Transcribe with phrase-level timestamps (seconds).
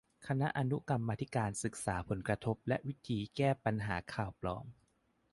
[0.27, 4.65] คณะอนุกรรมาธิการศึกษาผลกระทบและวิธีแก้ปัญหาข่าวปลอม